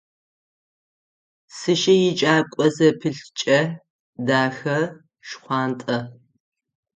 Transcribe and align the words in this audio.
Сшы 1.57 1.93
икӏэко 2.09 2.65
зэпылъ 2.75 3.23
кӏэ, 3.37 3.59
дахэ, 4.25 4.79
шхъуантӏэ. 5.27 5.97